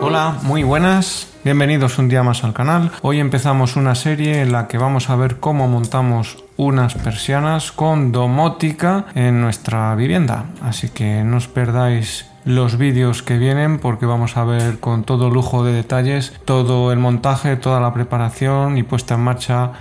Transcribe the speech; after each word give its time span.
Hola, 0.00 0.36
muy 0.42 0.62
buenas. 0.62 1.28
Bienvenidos 1.44 1.98
un 1.98 2.08
día 2.08 2.22
más 2.22 2.44
al 2.44 2.52
canal. 2.52 2.92
Hoy 3.02 3.20
empezamos 3.20 3.76
una 3.76 3.94
serie 3.94 4.42
en 4.42 4.52
la 4.52 4.68
que 4.68 4.78
vamos 4.78 5.10
a 5.10 5.16
ver 5.16 5.38
cómo 5.38 5.68
montamos 5.68 6.44
unas 6.56 6.94
persianas 6.94 7.72
con 7.72 8.12
domótica 8.12 9.06
en 9.14 9.40
nuestra 9.40 9.94
vivienda. 9.94 10.46
Así 10.62 10.88
que 10.88 11.24
no 11.24 11.36
os 11.36 11.48
perdáis 11.48 12.26
los 12.44 12.78
vídeos 12.78 13.22
que 13.22 13.38
vienen 13.38 13.78
porque 13.78 14.06
vamos 14.06 14.36
a 14.36 14.44
ver 14.44 14.80
con 14.80 15.04
todo 15.04 15.30
lujo 15.30 15.64
de 15.64 15.72
detalles 15.72 16.32
todo 16.44 16.92
el 16.92 16.98
montaje, 16.98 17.56
toda 17.56 17.80
la 17.80 17.92
preparación 17.92 18.78
y 18.78 18.82
puesta 18.82 19.14
en 19.14 19.20
marcha 19.20 19.72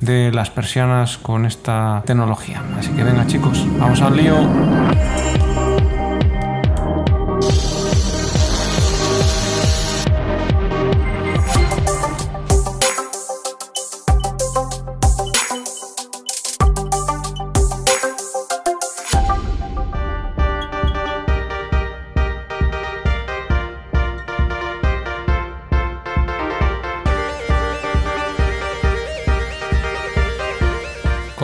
de 0.00 0.32
las 0.32 0.50
persianas 0.50 1.18
con 1.18 1.46
esta 1.46 2.02
tecnología. 2.06 2.62
Así 2.78 2.90
que 2.90 3.04
venga 3.04 3.26
chicos, 3.26 3.66
vamos 3.78 4.00
al 4.00 4.16
lío. 4.16 4.36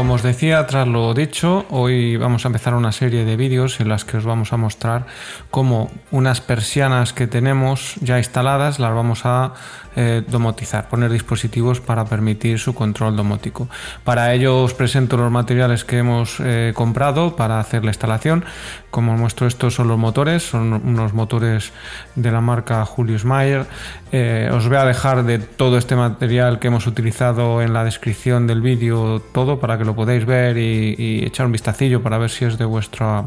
Como 0.01 0.15
os 0.15 0.23
decía, 0.23 0.67
tras 0.67 0.89
lo 0.89 1.13
dicho, 1.13 1.67
hoy 1.69 2.17
vamos 2.17 2.47
a 2.47 2.49
empezar 2.49 2.73
una 2.73 2.91
serie 2.91 3.27
de 3.27 3.37
vídeos 3.37 3.81
en 3.81 3.91
las 3.91 4.07
que 4.07 4.17
os 4.17 4.25
vamos 4.25 4.55
a 4.55 4.57
mostrar 4.57 5.05
cómo 5.51 5.91
unas 6.11 6.41
persianas 6.41 7.13
que 7.13 7.27
tenemos 7.27 7.97
ya 8.01 8.17
instaladas 8.17 8.79
las 8.79 8.95
vamos 8.95 9.27
a 9.27 9.53
eh, 9.97 10.23
domotizar, 10.27 10.89
poner 10.89 11.11
dispositivos 11.11 11.81
para 11.81 12.05
permitir 12.05 12.61
su 12.61 12.77
control 12.77 13.17
domótico. 13.17 13.69
Para 14.05 14.33
ello 14.33 14.63
os 14.63 14.73
presento 14.73 15.17
los 15.17 15.33
materiales 15.33 15.85
que 15.85 15.99
hemos 15.99 16.37
eh, 16.39 16.73
comprado 16.77 17.35
para 17.35 17.59
hacer 17.59 17.85
la 17.85 17.91
instalación. 17.91 18.45
Como 18.93 19.15
os 19.15 19.19
muestro, 19.19 19.49
estos 19.49 19.75
son 19.75 19.89
los 19.89 19.99
motores, 19.99 20.45
son 20.45 20.73
unos 20.73 21.13
motores 21.13 21.73
de 22.15 22.31
la 22.31 22.41
marca 22.41 22.87
Julius 22.87 23.25
Mayer. 23.25 23.67
Eh, 24.13 24.49
os 24.53 24.69
voy 24.69 24.77
a 24.77 24.85
dejar 24.85 25.25
de 25.25 25.41
todo 25.41 25.77
este 25.77 25.97
material 25.97 26.61
que 26.61 26.69
hemos 26.69 26.87
utilizado 26.87 27.61
en 27.61 27.73
la 27.73 27.83
descripción 27.83 28.47
del 28.47 28.61
vídeo 28.61 29.21
todo 29.33 29.59
para 29.59 29.77
que 29.77 29.85
lo 29.91 29.97
podáis 29.97 30.25
ver 30.25 30.57
y, 30.57 30.95
y 30.97 31.25
echar 31.25 31.47
un 31.47 31.53
vistacillo 31.53 32.03
para 32.03 32.17
ver 32.19 32.31
si 32.31 32.45
es 32.45 32.59
de 32.59 32.65
vuestra 32.65 33.25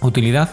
utilidad. 0.00 0.50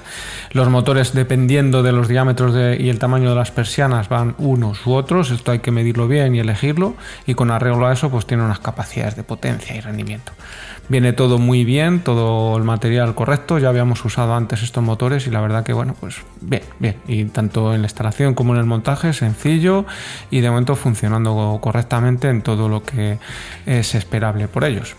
Los 0.52 0.70
motores, 0.70 1.14
dependiendo 1.14 1.84
de 1.84 1.92
los 1.92 2.08
diámetros 2.08 2.56
y 2.80 2.90
el 2.90 3.00
tamaño 3.00 3.30
de 3.30 3.36
las 3.36 3.52
persianas, 3.52 4.10
van 4.10 4.36
unos 4.38 4.86
u 4.86 4.94
otros. 4.94 5.32
Esto 5.32 5.52
hay 5.52 5.60
que 5.60 5.72
medirlo 5.72 6.08
bien 6.08 6.36
y 6.36 6.40
elegirlo. 6.40 6.96
Y 7.26 7.34
con 7.34 7.52
arreglo 7.52 7.88
a 7.88 7.94
eso, 7.94 8.10
pues 8.10 8.26
tiene 8.26 8.44
unas 8.44 8.60
capacidades 8.60 9.16
de 9.16 9.24
potencia 9.24 9.76
y 9.76 9.82
rendimiento. 9.82 10.32
Viene 10.90 11.14
todo 11.14 11.40
muy 11.40 11.64
bien, 11.64 12.02
todo 12.02 12.58
el 12.58 12.64
material 12.64 13.16
correcto. 13.16 13.58
Ya 13.58 13.70
habíamos 13.70 14.04
usado 14.06 14.36
antes 14.36 14.64
estos 14.64 14.84
motores 14.84 15.28
y 15.28 15.32
la 15.32 15.42
verdad 15.42 15.64
que, 15.64 15.74
bueno, 15.74 15.96
pues 16.00 16.18
bien, 16.42 16.64
bien. 16.80 16.98
Y 17.08 17.26
tanto 17.26 17.74
en 17.74 17.82
la 17.82 17.88
instalación 17.88 18.34
como 18.34 18.54
en 18.54 18.60
el 18.60 18.66
montaje, 18.66 19.14
sencillo 19.14 19.86
y 20.30 20.42
de 20.42 20.50
momento 20.50 20.76
funcionando 20.76 21.58
correctamente 21.62 22.30
en 22.30 22.42
todo 22.42 22.70
lo 22.70 22.84
que 22.84 23.18
es 23.66 23.96
esperable 23.96 24.48
por 24.48 24.66
ellos. 24.66 24.96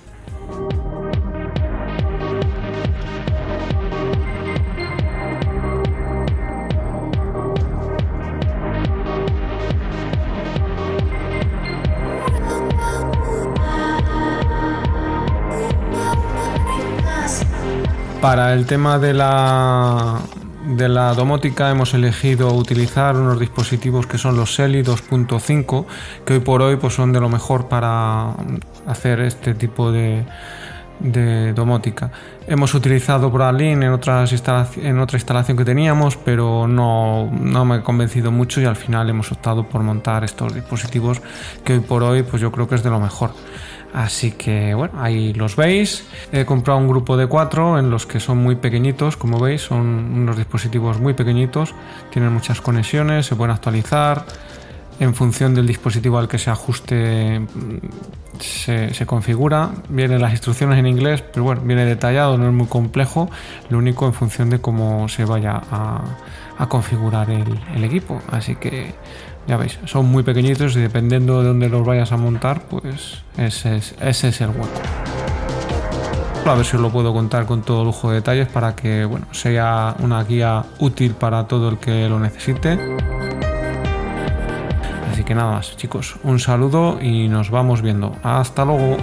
Para 18.24 18.54
el 18.54 18.64
tema 18.64 18.98
de 18.98 19.12
la, 19.12 20.18
de 20.66 20.88
la 20.88 21.12
domótica 21.12 21.70
hemos 21.70 21.92
elegido 21.92 22.54
utilizar 22.54 23.16
unos 23.16 23.38
dispositivos 23.38 24.06
que 24.06 24.16
son 24.16 24.34
los 24.34 24.54
SELI 24.54 24.82
2.5 24.82 25.84
que 26.24 26.32
hoy 26.32 26.40
por 26.40 26.62
hoy 26.62 26.76
pues 26.76 26.94
son 26.94 27.12
de 27.12 27.20
lo 27.20 27.28
mejor 27.28 27.68
para 27.68 28.30
hacer 28.86 29.20
este 29.20 29.52
tipo 29.52 29.92
de, 29.92 30.24
de 31.00 31.52
domótica. 31.52 32.10
Hemos 32.46 32.74
utilizado 32.74 33.30
Bralin 33.30 33.82
en, 33.82 33.92
otras 33.92 34.32
en 34.76 34.98
otra 34.98 35.16
instalación 35.16 35.56
que 35.56 35.64
teníamos, 35.64 36.16
pero 36.16 36.66
no, 36.68 37.30
no, 37.30 37.64
me 37.64 37.76
ha 37.76 37.82
convencido 37.82 38.30
mucho 38.30 38.60
y 38.60 38.64
al 38.64 38.76
final 38.76 39.08
hemos 39.10 39.32
optado 39.32 39.66
por 39.66 39.82
montar 39.82 40.24
estos 40.24 40.54
dispositivos 40.54 41.20
que 41.64 41.74
hoy 41.74 41.80
por 41.80 42.02
hoy 42.02 42.22
pues 42.22 42.40
yo 42.40 42.52
creo 42.52 42.68
que 42.68 42.74
es 42.76 42.82
de 42.82 42.90
lo 42.90 43.00
mejor. 43.00 43.30
Así 43.94 44.32
que 44.32 44.74
bueno, 44.74 45.00
ahí 45.00 45.32
los 45.34 45.54
veis. 45.54 46.04
He 46.32 46.44
comprado 46.44 46.80
un 46.80 46.88
grupo 46.88 47.16
de 47.16 47.28
cuatro 47.28 47.78
en 47.78 47.90
los 47.90 48.06
que 48.06 48.18
son 48.18 48.38
muy 48.38 48.56
pequeñitos, 48.56 49.16
como 49.16 49.38
veis, 49.38 49.62
son 49.62 49.86
unos 49.86 50.36
dispositivos 50.36 50.98
muy 50.98 51.14
pequeñitos, 51.14 51.74
tienen 52.10 52.32
muchas 52.32 52.60
conexiones, 52.60 53.26
se 53.26 53.36
pueden 53.36 53.54
actualizar. 53.54 54.24
En 55.00 55.14
función 55.14 55.54
del 55.54 55.66
dispositivo 55.66 56.18
al 56.18 56.28
que 56.28 56.38
se 56.38 56.50
ajuste, 56.50 57.40
se, 58.38 59.06
configura. 59.06 59.70
Vienen 59.88 60.20
las 60.20 60.32
instrucciones 60.32 60.78
en 60.78 60.86
inglés, 60.86 61.22
pero 61.22 61.44
bueno, 61.44 61.62
viene 61.64 61.84
detallado, 61.84 62.38
no 62.38 62.46
es 62.46 62.52
muy 62.52 62.66
complejo. 62.66 63.28
Lo 63.70 63.78
único 63.78 64.06
en 64.06 64.14
función 64.14 64.50
de 64.50 64.60
cómo 64.60 65.08
se 65.08 65.24
vaya 65.24 65.60
a, 65.70 66.66
configurar 66.68 67.30
el, 67.30 67.84
equipo. 67.84 68.20
Así 68.30 68.56
que 68.56 68.94
ya 69.46 69.56
veis, 69.56 69.78
son 69.84 70.06
muy 70.06 70.22
pequeñitos 70.22 70.76
y 70.76 70.80
dependiendo 70.80 71.42
de 71.42 71.48
dónde 71.48 71.68
los 71.68 71.84
vayas 71.84 72.12
a 72.12 72.16
montar, 72.16 72.62
pues 72.62 73.22
ese 73.36 73.76
es, 73.76 73.94
ese 74.00 74.28
es 74.28 74.40
el 74.40 74.50
hueco. 74.50 74.68
A 76.46 76.54
ver 76.54 76.66
si 76.66 76.76
os 76.76 76.82
lo 76.82 76.90
puedo 76.90 77.12
contar 77.12 77.46
con 77.46 77.62
todo 77.62 77.84
lujo 77.84 78.10
de 78.10 78.16
detalles 78.16 78.48
para 78.48 78.76
que 78.76 79.04
bueno, 79.06 79.26
sea 79.32 79.96
una 80.00 80.22
guía 80.24 80.62
útil 80.78 81.14
para 81.14 81.48
todo 81.48 81.70
el 81.70 81.78
que 81.78 82.08
lo 82.08 82.20
necesite. 82.20 82.78
Nada 85.34 85.50
más, 85.50 85.76
chicos, 85.76 86.14
un 86.22 86.38
saludo 86.38 86.98
y 87.02 87.26
nos 87.26 87.50
vamos 87.50 87.82
viendo. 87.82 88.14
Hasta 88.22 88.64
luego. 88.64 88.96